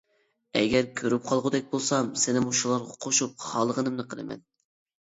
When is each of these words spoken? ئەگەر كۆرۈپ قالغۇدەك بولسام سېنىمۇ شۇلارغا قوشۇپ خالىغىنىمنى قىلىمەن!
ئەگەر 0.61 0.87
كۆرۈپ 1.01 1.27
قالغۇدەك 1.27 1.69
بولسام 1.75 2.09
سېنىمۇ 2.25 2.57
شۇلارغا 2.63 2.99
قوشۇپ 3.07 3.39
خالىغىنىمنى 3.47 4.13
قىلىمەن! 4.15 4.47